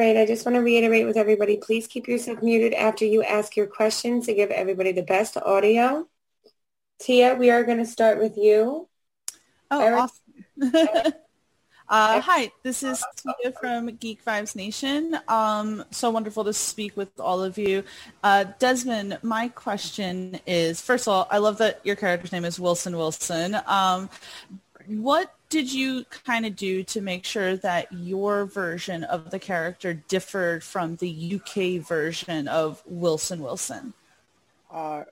[0.00, 3.54] Right, I just want to reiterate with everybody, please keep yourself muted after you ask
[3.54, 6.08] your questions to give everybody the best audio.
[6.98, 8.88] Tia, we are going to start with you.
[9.70, 11.12] Oh, Eric- awesome.
[11.88, 15.18] uh, hi, this is Tia from Geek Vibes Nation.
[15.28, 17.84] Um, so wonderful to speak with all of you.
[18.24, 22.58] Uh, Desmond, my question is, first of all, I love that your character's name is
[22.58, 23.58] Wilson Wilson.
[23.66, 24.08] Um,
[24.86, 29.92] what did you kind of do to make sure that your version of the character
[29.92, 33.92] differed from the UK version of Wilson Wilson?
[34.70, 35.02] Uh,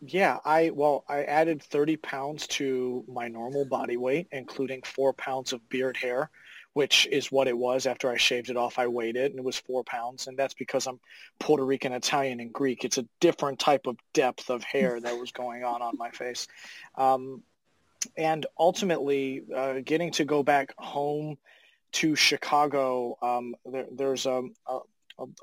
[0.00, 5.52] yeah, I well, I added 30 pounds to my normal body weight, including four pounds
[5.52, 6.30] of beard hair,
[6.72, 8.78] which is what it was after I shaved it off.
[8.78, 11.00] I weighed it, and it was four pounds, and that's because I'm
[11.38, 12.82] Puerto Rican, Italian, and Greek.
[12.86, 16.48] It's a different type of depth of hair that was going on on my face.
[16.96, 17.42] Um,
[18.16, 21.36] and ultimately uh, getting to go back home
[21.92, 24.78] to Chicago, um, there, there's a, a,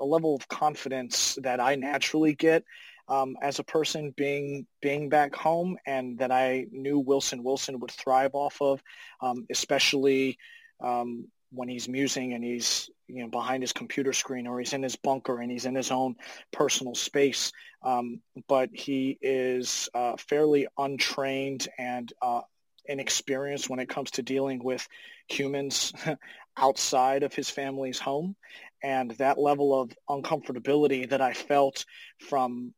[0.00, 2.64] a, level of confidence that I naturally get
[3.08, 7.90] um, as a person being being back home, and that I knew Wilson Wilson would
[7.90, 8.82] thrive off of,
[9.20, 10.38] um, especially
[10.80, 14.82] um, when he's musing and he's you know behind his computer screen or he's in
[14.82, 16.16] his bunker and he's in his own
[16.52, 17.52] personal space.
[17.82, 22.42] Um, but he is uh, fairly untrained and uh,
[22.86, 24.86] inexperienced when it comes to dealing with
[25.28, 25.92] humans
[26.56, 28.34] outside of his family's home.
[28.82, 31.84] And that level of uncomfortability that I felt
[32.18, 32.74] from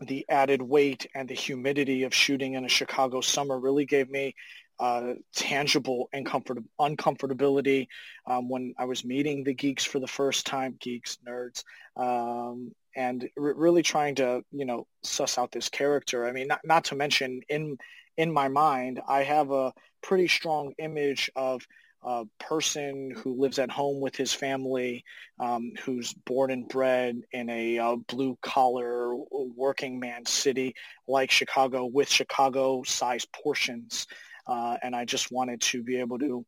[0.00, 4.34] the added weight and the humidity of shooting in a Chicago summer really gave me
[4.78, 7.86] uh, tangible uncomfort- uncomfortability
[8.26, 11.64] um, when I was meeting the geeks for the first time, geeks, nerds,
[11.96, 16.26] um, and r- really trying to, you know, suss out this character.
[16.26, 17.78] I mean, not, not to mention in
[18.16, 21.66] in my mind, I have a pretty strong image of
[22.04, 25.04] a person who lives at home with his family,
[25.40, 30.74] um, who's born and bred in a uh, blue collar working man city
[31.08, 34.06] like Chicago with Chicago sized portions.
[34.46, 36.44] Uh, and I just wanted to be able to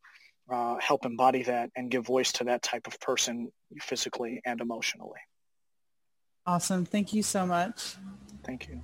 [0.50, 5.20] uh, help embody that and give voice to that type of person physically and emotionally.
[6.46, 6.84] Awesome.
[6.84, 7.96] Thank you so much.
[8.44, 8.82] Thank you.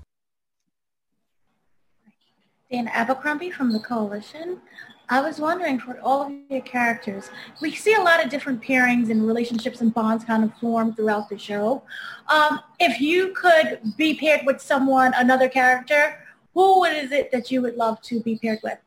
[2.70, 4.60] Dan Abercrombie from the Coalition.
[5.08, 7.30] I was wondering for all of your characters,
[7.60, 11.28] we see a lot of different pairings and relationships and bonds kind of form throughout
[11.28, 11.82] the show.
[12.28, 16.18] Um, if you could be paired with someone, another character,
[16.54, 18.78] who is it that you would love to be paired with?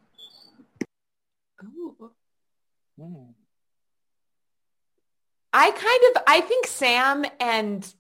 [1.63, 2.11] Ooh.
[2.99, 3.31] Hmm.
[5.53, 7.93] I kind of, I think Sam and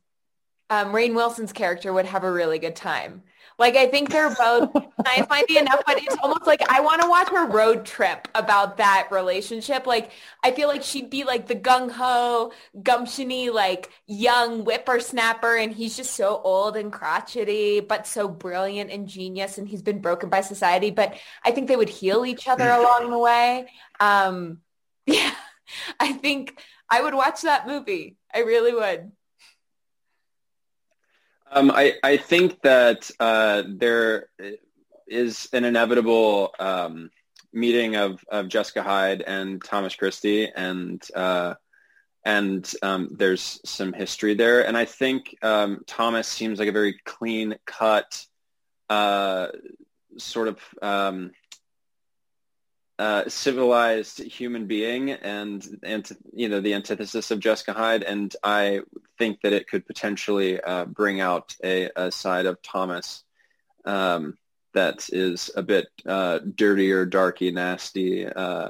[0.69, 3.23] um, Rainn Wilson's character would have a really good time.
[3.57, 4.73] Like I think they're both
[5.05, 8.77] nice minded enough, but it's almost like I want to watch her road trip about
[8.77, 9.87] that relationship.
[9.87, 10.11] Like
[10.43, 15.95] I feel like she'd be like the gung ho, gumptiony, like young whippersnapper, and he's
[15.95, 20.41] just so old and crotchety, but so brilliant and genius, and he's been broken by
[20.41, 20.91] society.
[20.91, 23.67] But I think they would heal each other along the way.
[24.01, 24.59] Um,
[25.05, 25.33] yeah,
[25.97, 26.59] I think
[26.89, 28.17] I would watch that movie.
[28.33, 29.13] I really would.
[31.51, 34.27] Um, I, I think that uh, there
[35.07, 37.11] is an inevitable um,
[37.53, 41.55] meeting of, of Jessica Hyde and Thomas Christie, and uh,
[42.25, 44.65] and um, there's some history there.
[44.65, 48.25] And I think um, Thomas seems like a very clean cut,
[48.89, 49.49] uh,
[50.17, 51.31] sort of um,
[52.97, 58.81] uh, civilized human being and, and you know the antithesis of Jessica Hyde, and I
[59.17, 63.23] think that it could potentially uh, bring out a, a, side of Thomas
[63.85, 64.37] um,
[64.73, 68.69] that is a bit uh, dirtier, darky, nasty, uh,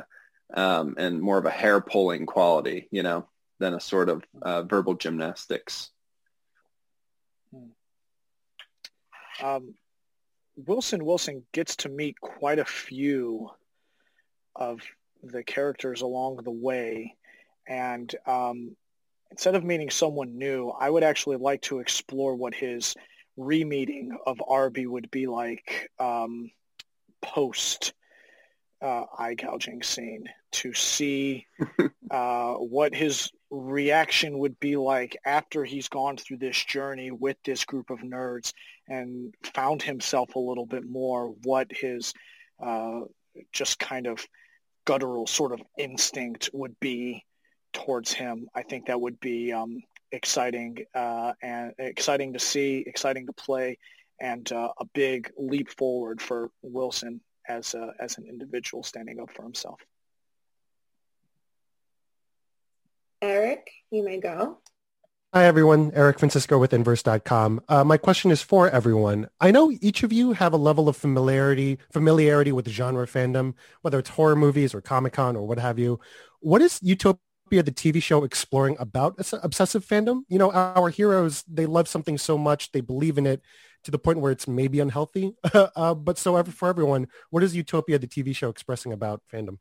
[0.53, 3.27] um, and more of a hair pulling quality, you know,
[3.59, 5.89] than a sort of uh, verbal gymnastics.
[9.41, 9.73] Um,
[10.55, 13.49] Wilson Wilson gets to meet quite a few
[14.55, 14.81] of
[15.23, 17.15] the characters along the way.
[17.67, 18.75] And um,
[19.31, 22.95] instead of meeting someone new, I would actually like to explore what his
[23.37, 26.51] re-meeting of Arby would be like um,
[27.21, 27.93] post
[28.81, 31.45] uh, eye gouging scene to see
[32.11, 37.65] uh, what his reaction would be like after he's gone through this journey with this
[37.65, 38.53] group of nerds
[38.87, 42.13] and found himself a little bit more what his
[42.63, 43.01] uh,
[43.51, 44.25] just kind of
[44.85, 47.23] guttural sort of instinct would be
[47.75, 48.47] towards him.
[48.55, 53.77] I think that would be um, exciting uh, and exciting to see, exciting to play,
[54.19, 59.29] and uh, a big leap forward for Wilson as a, as an individual standing up
[59.35, 59.79] for himself.
[63.21, 64.59] Eric, you may go.
[65.33, 65.91] Hi, everyone.
[65.93, 67.61] Eric Francisco with Inverse.com.
[67.67, 69.27] Uh, my question is for everyone.
[69.41, 73.99] I know each of you have a level of familiarity familiarity with genre fandom, whether
[73.99, 75.99] it's horror movies or Comic-Con or what have you.
[76.39, 77.19] What is Utopia,
[77.49, 80.21] the TV show, exploring about obsessive fandom?
[80.27, 83.41] You know, our heroes, they love something so much, they believe in it
[83.83, 85.35] to the point where it's maybe unhealthy.
[85.53, 89.59] uh, but so for everyone, what is Utopia, the TV show, expressing about fandom?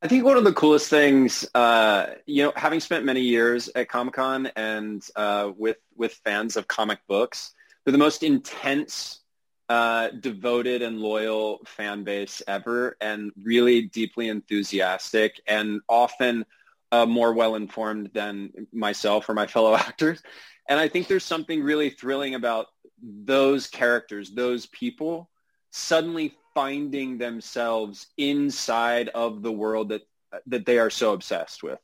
[0.00, 3.88] I think one of the coolest things, uh, you know, having spent many years at
[3.88, 7.52] Comic Con and uh, with with fans of comic books,
[7.84, 9.22] they're the most intense,
[9.68, 16.44] uh, devoted, and loyal fan base ever, and really deeply enthusiastic, and often
[16.92, 20.22] uh, more well informed than myself or my fellow actors.
[20.68, 22.66] And I think there's something really thrilling about
[23.02, 25.30] those characters, those people,
[25.70, 30.02] suddenly finding themselves inside of the world that
[30.46, 31.78] that they are so obsessed with.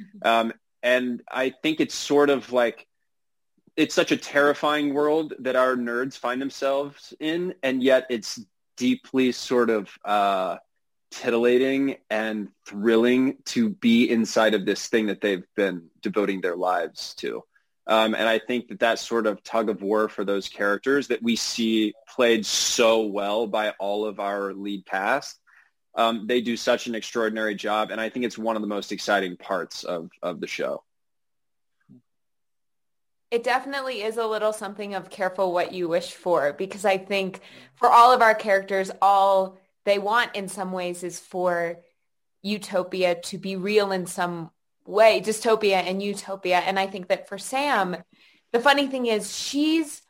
[0.00, 0.28] Mm-hmm.
[0.28, 0.52] Um,
[0.82, 2.86] and I think it's sort of like
[3.76, 8.40] it's such a terrifying world that our nerds find themselves in, and yet it's
[8.76, 10.56] deeply sort of uh,
[11.10, 17.14] titillating and thrilling to be inside of this thing that they've been devoting their lives
[17.14, 17.42] to.
[17.86, 21.22] Um, and I think that that sort of tug of war for those characters that
[21.22, 25.40] we see played so well by all of our lead cast,
[25.96, 27.90] um, they do such an extraordinary job.
[27.90, 30.84] And I think it's one of the most exciting parts of, of the show.
[33.32, 37.40] It definitely is a little something of careful what you wish for because I think
[37.74, 41.76] for all of our characters, all they want in some ways is for
[42.42, 44.50] utopia to be real in some
[44.86, 46.58] way, dystopia and utopia.
[46.58, 47.96] And I think that for Sam,
[48.52, 50.02] the funny thing is she's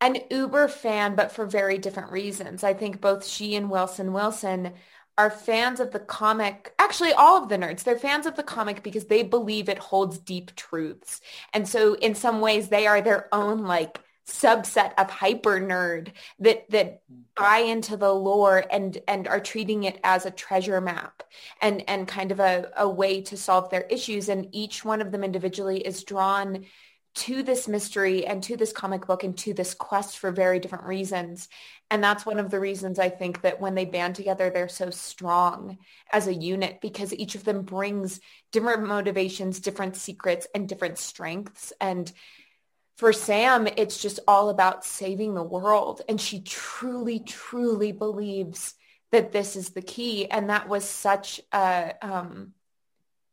[0.00, 2.64] an uber fan, but for very different reasons.
[2.64, 4.72] I think both she and Wilson Wilson
[5.18, 6.74] are fans of the comic.
[6.78, 10.18] Actually, all of the nerds, they're fans of the comic because they believe it holds
[10.18, 11.20] deep truths.
[11.52, 16.68] And so in some ways, they are their own like subset of hyper nerd that
[16.70, 17.22] that mm-hmm.
[17.34, 21.22] buy into the lore and and are treating it as a treasure map
[21.60, 24.28] and and kind of a, a way to solve their issues.
[24.28, 26.66] And each one of them individually is drawn
[27.14, 30.84] to this mystery and to this comic book and to this quest for very different
[30.84, 31.48] reasons.
[31.90, 34.88] And that's one of the reasons i think that when they band together they're so
[34.88, 35.76] strong
[36.10, 38.18] as a unit because each of them brings
[38.50, 41.72] different motivations different secrets and different strengths.
[41.80, 42.10] And
[42.96, 46.02] for Sam, it's just all about saving the world.
[46.08, 48.74] And she truly, truly believes
[49.10, 50.30] that this is the key.
[50.30, 52.52] And that was such a, um,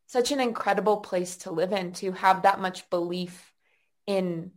[0.07, 3.53] such an incredible place to live in, to have that much belief
[4.07, 4.51] in,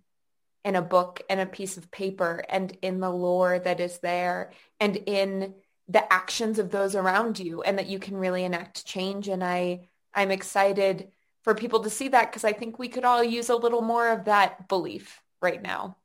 [0.64, 4.52] in a book and a piece of paper and in the lore that is there
[4.80, 5.54] and in
[5.88, 9.28] the actions of those around you and that you can really enact change.
[9.28, 11.08] And I, I'm excited
[11.42, 14.08] for people to see that because I think we could all use a little more
[14.08, 15.96] of that belief right now.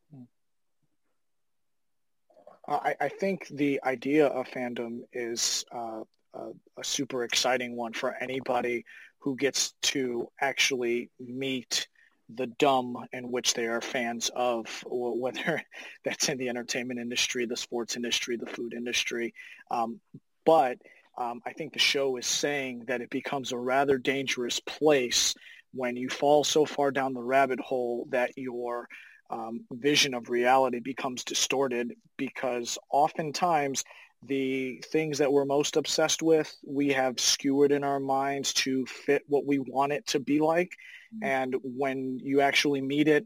[2.68, 6.02] I, I think the idea of fandom is uh,
[6.34, 8.84] a, a super exciting one for anybody
[9.20, 11.88] who gets to actually meet
[12.36, 15.62] the dumb in which they are fans of, whether
[16.04, 19.34] that's in the entertainment industry, the sports industry, the food industry.
[19.72, 20.00] Um,
[20.46, 20.78] but
[21.18, 25.34] um, I think the show is saying that it becomes a rather dangerous place
[25.74, 28.88] when you fall so far down the rabbit hole that your
[29.30, 33.84] um, vision of reality becomes distorted because oftentimes
[34.24, 39.24] the things that we're most obsessed with, we have skewered in our minds to fit
[39.28, 40.72] what we want it to be like.
[41.16, 41.26] Mm-hmm.
[41.26, 43.26] And when you actually meet it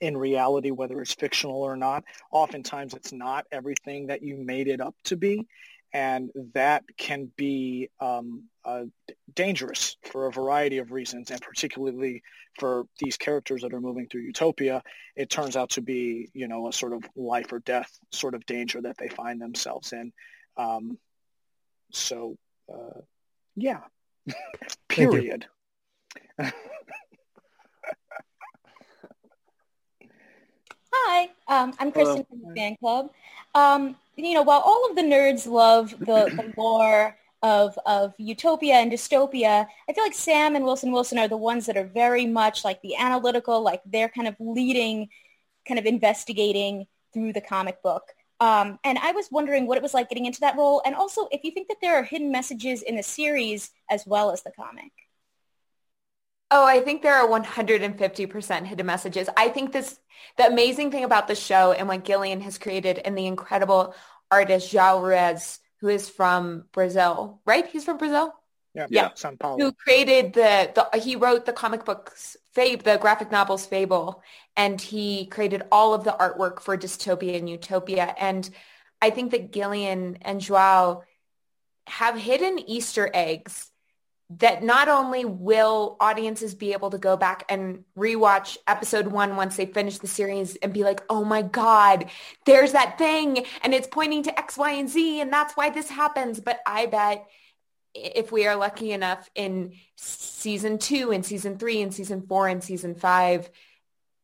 [0.00, 4.80] in reality, whether it's fictional or not, oftentimes it's not everything that you made it
[4.80, 5.46] up to be.
[5.94, 8.84] And that can be um, uh,
[9.32, 12.22] dangerous for a variety of reasons, and particularly
[12.58, 14.82] for these characters that are moving through Utopia,
[15.14, 18.44] it turns out to be, you know, a sort of life or death sort of
[18.44, 20.12] danger that they find themselves in.
[20.56, 20.98] Um,
[21.92, 22.36] so,
[22.72, 23.00] uh,
[23.54, 23.80] yeah,
[24.88, 25.46] period.
[31.14, 33.08] Hi, um, I'm Kristen from the fan club.
[33.54, 38.74] Um, you know, while all of the nerds love the, the lore of, of utopia
[38.74, 42.26] and dystopia, I feel like Sam and Wilson Wilson are the ones that are very
[42.26, 45.08] much like the analytical, like they're kind of leading,
[45.68, 48.08] kind of investigating through the comic book.
[48.40, 51.28] Um, and I was wondering what it was like getting into that role, and also
[51.30, 54.50] if you think that there are hidden messages in the series as well as the
[54.50, 54.90] comic.
[56.56, 59.28] Oh, I think there are 150% hidden messages.
[59.36, 59.98] I think this,
[60.36, 63.92] the amazing thing about the show and what Gillian has created and the incredible
[64.30, 67.66] artist João Ruiz who is from Brazil, right?
[67.66, 68.32] He's from Brazil.
[68.72, 69.58] Yeah, yeah, São Paulo.
[69.58, 74.22] Who created the, the he wrote the comic books Fable, the graphic novels Fable,
[74.56, 78.14] and he created all of the artwork for Dystopia and Utopia.
[78.16, 78.48] And
[79.02, 81.02] I think that Gillian and Joao
[81.88, 83.72] have hidden Easter eggs
[84.30, 89.56] that not only will audiences be able to go back and rewatch episode one once
[89.56, 92.10] they finish the series and be like, oh my God,
[92.46, 95.90] there's that thing and it's pointing to X, Y, and Z and that's why this
[95.90, 96.40] happens.
[96.40, 97.26] But I bet
[97.94, 102.64] if we are lucky enough in season two and season three and season four and
[102.64, 103.48] season five,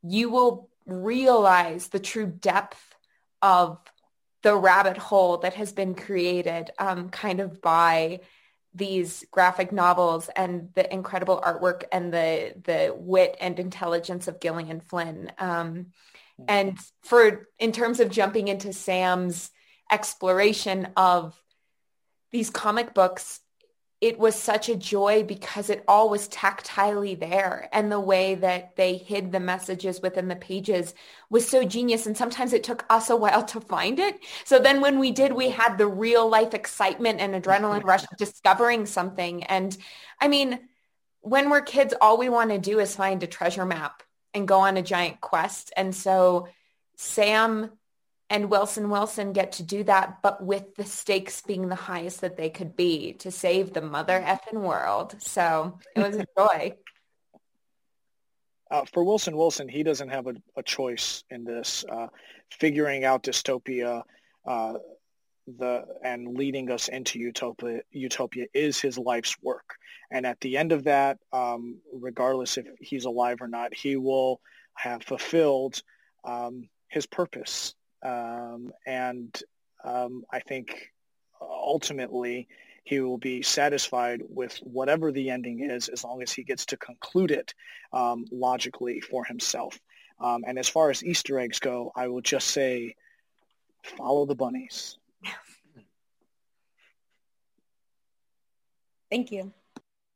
[0.03, 2.83] you will realize the true depth
[3.43, 3.79] of
[4.43, 8.21] the rabbit hole that has been created um, kind of by
[8.75, 14.81] these graphic novels and the incredible artwork and the the wit and intelligence of Gillian
[14.81, 15.33] Flynn.
[15.39, 15.87] Um,
[16.49, 19.51] and for in terms of jumping into Sam's
[19.91, 21.41] exploration of
[22.31, 23.41] these comic books,
[24.01, 27.69] it was such a joy because it all was tactilely there.
[27.71, 30.95] And the way that they hid the messages within the pages
[31.29, 32.07] was so genius.
[32.07, 34.19] And sometimes it took us a while to find it.
[34.45, 38.17] So then when we did we had the real life excitement and adrenaline rush of
[38.17, 39.45] discovering something.
[39.45, 39.77] And
[40.19, 40.61] i mean
[41.21, 44.03] when we're kids all we want to do is find a treasure map
[44.33, 45.73] and go on a giant quest.
[45.77, 46.49] And so
[46.97, 47.71] sam
[48.31, 52.37] and Wilson Wilson get to do that, but with the stakes being the highest that
[52.37, 55.17] they could be to save the mother effing world.
[55.19, 56.75] So it was a joy.
[58.73, 61.85] Uh, for Wilson Wilson, he doesn't have a, a choice in this.
[61.91, 62.07] Uh,
[62.53, 64.05] figuring out dystopia
[64.47, 64.75] uh,
[65.59, 69.75] the and leading us into utopia, utopia is his life's work.
[70.13, 74.41] And at the end of that, um, regardless if he's alive or not, he will
[74.75, 75.83] have fulfilled
[76.23, 79.43] um, his purpose um, and
[79.85, 80.91] um, I think
[81.41, 82.49] ultimately
[82.85, 86.77] he will be satisfied with whatever the ending is as long as he gets to
[86.77, 87.55] conclude it
[87.93, 89.79] um, logically for himself.
[90.19, 92.95] Um, and as far as Easter eggs go, I will just say
[93.83, 94.99] follow the bunnies.
[99.11, 99.53] Thank you.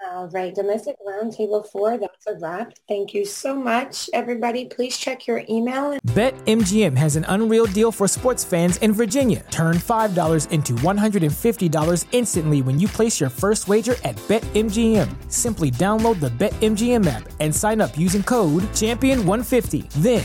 [0.02, 2.74] All right, Domestic Roundtable 4, that's a wrap.
[2.88, 4.66] Thank you so much, everybody.
[4.66, 5.92] Please check your email.
[5.92, 9.44] And- BetMGM has an unreal deal for sports fans in Virginia.
[9.50, 15.08] Turn $5 into $150 instantly when you place your first wager at BetMGM.
[15.32, 19.88] Simply download the BetMGM app and sign up using code Champion150.
[19.90, 20.24] Then,